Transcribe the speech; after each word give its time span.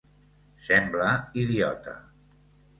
Sembla 0.67 1.11
idiota. 1.45 1.97